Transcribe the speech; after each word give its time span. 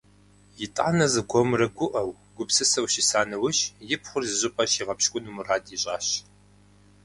ИтӀанэ, 0.65 1.05
зыкъомрэ 1.13 1.67
гуӀэу, 1.75 2.11
гупсысэу 2.35 2.87
щыса 2.93 3.21
нэужь, 3.29 3.61
и 3.93 3.97
пхъур 4.01 4.23
зыщӀыпӀэ 4.29 4.63
щигъэпщкӀуну 4.71 5.33
мурад 5.35 5.65
ищӀащ. 5.75 6.07